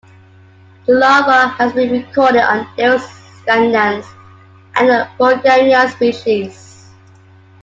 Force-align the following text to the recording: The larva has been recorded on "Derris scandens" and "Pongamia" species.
The 0.87 0.93
larva 0.93 1.49
has 1.49 1.73
been 1.73 1.91
recorded 1.91 2.41
on 2.41 2.65
"Derris 2.75 3.05
scandens" 3.43 4.07
and 4.75 4.89
"Pongamia" 5.19 5.91
species. 5.91 6.89